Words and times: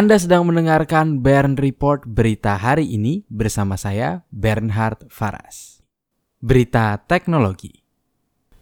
Anda 0.00 0.16
sedang 0.16 0.48
mendengarkan 0.48 1.20
Bern 1.20 1.60
Report 1.60 2.00
berita 2.08 2.56
hari 2.56 2.88
ini 2.88 3.20
bersama 3.28 3.76
saya 3.76 4.24
Bernhard 4.32 5.04
Faras. 5.12 5.84
Berita 6.40 6.96
teknologi. 7.04 7.84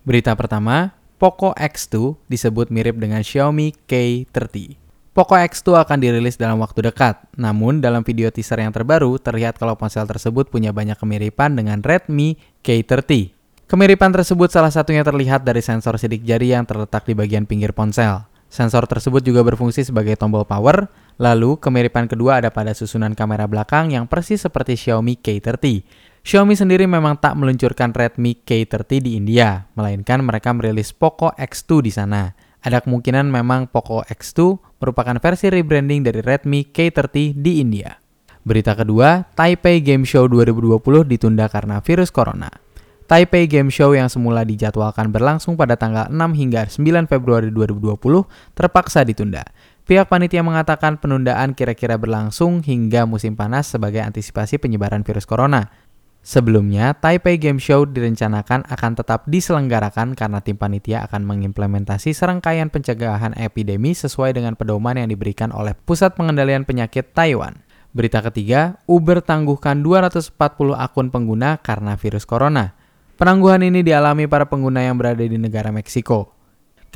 Berita 0.00 0.32
pertama, 0.32 0.96
Poco 1.20 1.52
X2 1.52 2.24
disebut 2.32 2.72
mirip 2.72 2.96
dengan 2.96 3.20
Xiaomi 3.20 3.76
K30. 3.84 4.80
Poco 5.12 5.36
X2 5.36 5.76
akan 5.76 6.00
dirilis 6.00 6.40
dalam 6.40 6.56
waktu 6.56 6.88
dekat, 6.88 7.28
namun 7.36 7.84
dalam 7.84 8.00
video 8.00 8.32
teaser 8.32 8.64
yang 8.64 8.72
terbaru 8.72 9.20
terlihat 9.20 9.60
kalau 9.60 9.76
ponsel 9.76 10.08
tersebut 10.08 10.48
punya 10.48 10.72
banyak 10.72 10.96
kemiripan 10.96 11.52
dengan 11.52 11.84
Redmi 11.84 12.40
K30. 12.64 13.36
Kemiripan 13.68 14.08
tersebut 14.08 14.48
salah 14.48 14.72
satunya 14.72 15.04
terlihat 15.04 15.44
dari 15.44 15.60
sensor 15.60 16.00
sidik 16.00 16.24
jari 16.24 16.56
yang 16.56 16.64
terletak 16.64 17.04
di 17.04 17.12
bagian 17.12 17.44
pinggir 17.44 17.76
ponsel. 17.76 18.24
Sensor 18.48 18.88
tersebut 18.88 19.20
juga 19.20 19.44
berfungsi 19.44 19.84
sebagai 19.84 20.14
tombol 20.16 20.46
power, 20.46 20.88
lalu 21.16 21.56
kemiripan 21.60 22.08
kedua 22.08 22.40
ada 22.40 22.52
pada 22.52 22.72
susunan 22.76 23.12
kamera 23.16 23.48
belakang 23.48 23.92
yang 23.92 24.04
persis 24.08 24.44
seperti 24.44 24.76
Xiaomi 24.76 25.20
K30. 25.20 25.64
Xiaomi 26.26 26.58
sendiri 26.58 26.90
memang 26.90 27.16
tak 27.22 27.38
meluncurkan 27.38 27.94
Redmi 27.94 28.42
K30 28.42 28.90
di 28.98 29.14
India, 29.14 29.70
melainkan 29.78 30.26
mereka 30.26 30.50
merilis 30.50 30.90
Poco 30.90 31.30
X2 31.38 31.86
di 31.86 31.92
sana. 31.94 32.34
Ada 32.66 32.82
kemungkinan 32.82 33.30
memang 33.30 33.70
Poco 33.70 34.02
X2 34.02 34.58
merupakan 34.82 35.14
versi 35.22 35.46
rebranding 35.46 36.02
dari 36.02 36.18
Redmi 36.18 36.74
K30 36.74 37.38
di 37.38 37.62
India. 37.62 37.94
Berita 38.42 38.74
kedua, 38.74 39.22
Taipei 39.38 39.78
Game 39.82 40.02
Show 40.02 40.26
2020 40.26 41.06
ditunda 41.06 41.46
karena 41.46 41.78
virus 41.78 42.10
corona. 42.10 42.50
Taipei 43.06 43.46
Game 43.46 43.70
Show 43.70 43.94
yang 43.94 44.10
semula 44.10 44.42
dijadwalkan 44.42 45.14
berlangsung 45.14 45.54
pada 45.54 45.78
tanggal 45.78 46.10
6 46.10 46.18
hingga 46.34 46.66
9 46.66 47.06
Februari 47.06 47.54
2020 47.54 47.94
terpaksa 48.58 49.06
ditunda. 49.06 49.46
Pihak 49.86 50.10
panitia 50.10 50.42
mengatakan 50.42 50.98
penundaan 50.98 51.54
kira-kira 51.54 51.94
berlangsung 51.94 52.58
hingga 52.58 53.06
musim 53.06 53.38
panas 53.38 53.70
sebagai 53.70 54.02
antisipasi 54.02 54.58
penyebaran 54.58 55.06
virus 55.06 55.30
corona. 55.30 55.70
Sebelumnya, 56.26 56.90
Taipei 56.98 57.38
Game 57.38 57.62
Show 57.62 57.86
direncanakan 57.86 58.66
akan 58.66 58.92
tetap 58.98 59.30
diselenggarakan 59.30 60.18
karena 60.18 60.42
tim 60.42 60.58
panitia 60.58 61.06
akan 61.06 61.22
mengimplementasi 61.22 62.18
serangkaian 62.18 62.66
pencegahan 62.66 63.38
epidemi 63.38 63.94
sesuai 63.94 64.34
dengan 64.34 64.58
pedoman 64.58 64.98
yang 64.98 65.06
diberikan 65.06 65.54
oleh 65.54 65.78
Pusat 65.78 66.18
Pengendalian 66.18 66.66
Penyakit 66.66 67.14
Taiwan. 67.14 67.62
Berita 67.94 68.26
ketiga, 68.26 68.82
Uber 68.90 69.22
tangguhkan 69.22 69.86
240 69.86 70.34
akun 70.74 71.14
pengguna 71.14 71.62
karena 71.62 71.94
virus 71.94 72.26
corona. 72.26 72.74
Penangguhan 73.22 73.62
ini 73.62 73.86
dialami 73.86 74.26
para 74.26 74.50
pengguna 74.50 74.82
yang 74.82 74.98
berada 74.98 75.22
di 75.22 75.38
negara 75.38 75.70
Meksiko. 75.70 76.35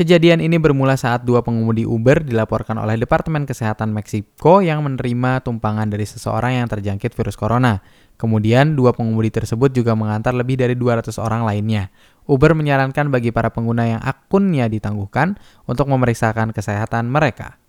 Kejadian 0.00 0.40
ini 0.40 0.56
bermula 0.56 0.96
saat 0.96 1.28
dua 1.28 1.44
pengemudi 1.44 1.84
Uber 1.84 2.24
dilaporkan 2.24 2.80
oleh 2.80 2.96
Departemen 2.96 3.44
Kesehatan 3.44 3.92
Meksiko 3.92 4.64
yang 4.64 4.80
menerima 4.80 5.44
tumpangan 5.44 5.92
dari 5.92 6.08
seseorang 6.08 6.56
yang 6.56 6.72
terjangkit 6.72 7.12
virus 7.12 7.36
corona. 7.36 7.84
Kemudian, 8.16 8.80
dua 8.80 8.96
pengemudi 8.96 9.28
tersebut 9.28 9.68
juga 9.76 9.92
mengantar 9.92 10.32
lebih 10.32 10.56
dari 10.56 10.72
200 10.72 11.20
orang 11.20 11.44
lainnya. 11.44 11.92
Uber 12.24 12.56
menyarankan 12.56 13.12
bagi 13.12 13.28
para 13.28 13.52
pengguna 13.52 13.92
yang 13.92 14.00
akunnya 14.00 14.72
ditangguhkan 14.72 15.36
untuk 15.68 15.84
memeriksakan 15.92 16.56
kesehatan 16.56 17.04
mereka. 17.12 17.60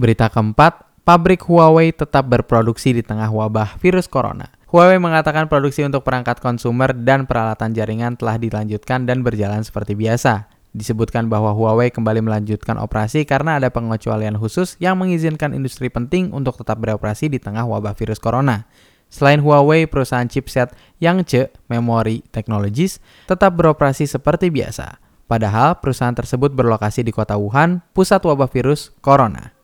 Berita 0.00 0.32
keempat, 0.32 0.80
pabrik 1.04 1.44
Huawei 1.44 1.92
tetap 1.92 2.24
berproduksi 2.24 2.96
di 2.96 3.04
tengah 3.04 3.28
wabah 3.28 3.76
virus 3.76 4.08
corona. 4.08 4.48
Huawei 4.72 4.96
mengatakan 4.96 5.44
produksi 5.44 5.84
untuk 5.84 6.08
perangkat 6.08 6.40
konsumer 6.40 6.96
dan 6.96 7.28
peralatan 7.28 7.76
jaringan 7.76 8.16
telah 8.16 8.40
dilanjutkan 8.40 9.04
dan 9.04 9.20
berjalan 9.20 9.60
seperti 9.60 9.92
biasa. 9.92 10.55
Disebutkan 10.76 11.32
bahwa 11.32 11.56
Huawei 11.56 11.88
kembali 11.88 12.20
melanjutkan 12.20 12.76
operasi 12.76 13.24
karena 13.24 13.56
ada 13.56 13.72
pengecualian 13.72 14.36
khusus 14.36 14.76
yang 14.76 15.00
mengizinkan 15.00 15.56
industri 15.56 15.88
penting 15.88 16.36
untuk 16.36 16.60
tetap 16.60 16.76
beroperasi 16.84 17.32
di 17.32 17.40
tengah 17.40 17.64
wabah 17.64 17.96
virus 17.96 18.20
corona. 18.20 18.68
Selain 19.08 19.40
Huawei, 19.40 19.88
perusahaan 19.88 20.28
chipset 20.28 20.76
Yangtze 21.00 21.48
Memory 21.72 22.28
Technologies 22.28 23.00
tetap 23.24 23.56
beroperasi 23.56 24.04
seperti 24.04 24.52
biasa. 24.52 25.00
Padahal 25.24 25.80
perusahaan 25.80 26.12
tersebut 26.12 26.52
berlokasi 26.52 27.00
di 27.00 27.10
kota 27.10 27.40
Wuhan, 27.40 27.80
pusat 27.96 28.20
wabah 28.20 28.52
virus 28.52 28.92
corona. 29.00 29.56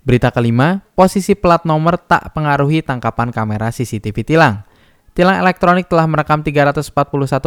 Berita 0.00 0.32
kelima, 0.32 0.80
posisi 0.96 1.36
plat 1.36 1.68
nomor 1.68 2.00
tak 2.00 2.32
pengaruhi 2.32 2.80
tangkapan 2.80 3.28
kamera 3.36 3.68
CCTV 3.68 4.16
tilang. 4.24 4.64
Tilang 5.14 5.38
elektronik 5.38 5.86
telah 5.86 6.10
merekam 6.10 6.42
341 6.42 6.90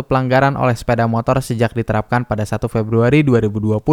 pelanggaran 0.08 0.56
oleh 0.56 0.72
sepeda 0.72 1.04
motor 1.04 1.44
sejak 1.44 1.76
diterapkan 1.76 2.24
pada 2.24 2.48
1 2.48 2.64
Februari 2.72 3.28
2020. 3.28 3.84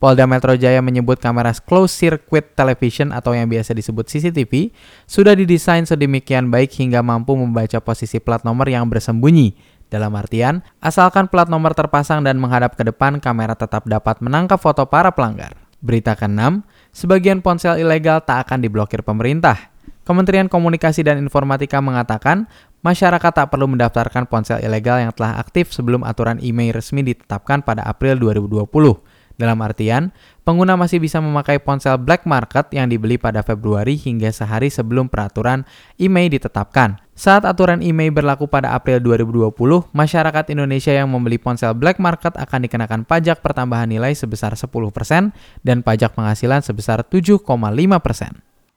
Polda 0.00 0.24
Metro 0.24 0.56
Jaya 0.56 0.80
menyebut 0.80 1.20
kamera 1.20 1.52
closed 1.52 1.92
circuit 1.92 2.56
television 2.56 3.12
atau 3.12 3.36
yang 3.36 3.52
biasa 3.52 3.76
disebut 3.76 4.08
CCTV 4.08 4.72
sudah 5.04 5.36
didesain 5.36 5.84
sedemikian 5.84 6.48
baik 6.48 6.72
hingga 6.72 7.04
mampu 7.04 7.36
membaca 7.36 7.84
posisi 7.84 8.16
plat 8.16 8.40
nomor 8.48 8.64
yang 8.72 8.88
bersembunyi. 8.88 9.60
Dalam 9.92 10.16
artian, 10.16 10.64
asalkan 10.80 11.28
plat 11.28 11.52
nomor 11.52 11.76
terpasang 11.76 12.24
dan 12.24 12.40
menghadap 12.40 12.80
ke 12.80 12.82
depan, 12.88 13.20
kamera 13.20 13.52
tetap 13.52 13.84
dapat 13.84 14.24
menangkap 14.24 14.56
foto 14.56 14.88
para 14.88 15.12
pelanggar. 15.12 15.52
Berita 15.84 16.16
ke-6, 16.16 16.64
sebagian 16.96 17.44
ponsel 17.44 17.76
ilegal 17.76 18.24
tak 18.24 18.48
akan 18.48 18.64
diblokir 18.64 19.04
pemerintah. 19.04 19.71
Kementerian 20.02 20.50
Komunikasi 20.50 21.06
dan 21.06 21.22
Informatika 21.22 21.78
mengatakan, 21.78 22.50
masyarakat 22.82 23.30
tak 23.30 23.54
perlu 23.54 23.70
mendaftarkan 23.70 24.26
ponsel 24.26 24.58
ilegal 24.58 24.98
yang 24.98 25.14
telah 25.14 25.38
aktif 25.38 25.70
sebelum 25.70 26.02
aturan 26.02 26.42
email 26.42 26.74
resmi 26.74 27.06
ditetapkan 27.06 27.62
pada 27.62 27.86
April 27.86 28.18
2020. 28.18 28.66
Dalam 29.38 29.58
artian, 29.64 30.12
pengguna 30.44 30.76
masih 30.76 31.00
bisa 31.00 31.22
memakai 31.22 31.62
ponsel 31.62 31.96
black 31.96 32.28
market 32.28 32.68
yang 32.74 32.90
dibeli 32.90 33.16
pada 33.16 33.40
Februari 33.40 33.96
hingga 33.96 34.28
sehari 34.28 34.68
sebelum 34.68 35.08
peraturan 35.08 35.64
IMEI 35.96 36.36
ditetapkan. 36.36 37.00
Saat 37.14 37.46
aturan 37.46 37.80
IMEI 37.80 38.10
berlaku 38.10 38.50
pada 38.50 38.74
April 38.74 39.00
2020, 39.00 39.54
masyarakat 39.94 40.44
Indonesia 40.52 40.92
yang 40.92 41.08
membeli 41.08 41.38
ponsel 41.38 41.72
black 41.78 42.02
market 42.02 42.34
akan 42.36 42.66
dikenakan 42.66 43.00
pajak 43.06 43.40
pertambahan 43.40 43.88
nilai 43.88 44.12
sebesar 44.12 44.52
10% 44.58 44.66
dan 45.62 45.78
pajak 45.80 46.12
penghasilan 46.12 46.60
sebesar 46.60 47.06
7,5%. 47.06 48.51